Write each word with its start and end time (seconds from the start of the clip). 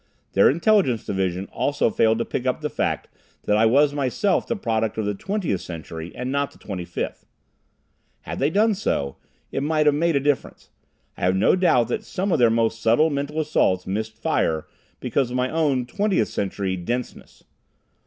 Their 0.33 0.49
intelligence 0.49 1.05
division 1.05 1.45
also 1.51 1.91
failed 1.91 2.17
to 2.17 2.25
pick 2.25 2.47
up 2.47 2.61
the 2.61 2.71
fact 2.71 3.07
that 3.43 3.55
I 3.55 3.67
was 3.67 3.93
myself 3.93 4.47
the 4.47 4.55
product 4.55 4.97
of 4.97 5.05
the 5.05 5.13
Twentieth 5.13 5.61
Century 5.61 6.11
and 6.15 6.31
not 6.31 6.49
the 6.49 6.57
Twenty 6.57 6.85
fifth. 6.85 7.27
Had 8.21 8.39
they 8.39 8.49
done 8.49 8.73
so, 8.73 9.17
it 9.51 9.61
might 9.61 9.85
have 9.85 9.93
made 9.93 10.15
a 10.15 10.19
difference. 10.19 10.71
I 11.17 11.21
have 11.21 11.35
no 11.35 11.55
doubt 11.55 11.87
that 11.89 12.03
some 12.03 12.31
of 12.31 12.39
their 12.39 12.49
most 12.49 12.81
subtle 12.81 13.11
mental 13.11 13.39
assaults 13.39 13.85
missed 13.85 14.17
fire 14.17 14.65
because 14.99 15.29
of 15.29 15.37
my 15.37 15.51
own 15.51 15.85
Twentieth 15.85 16.29
Century 16.29 16.75
"denseness." 16.75 17.43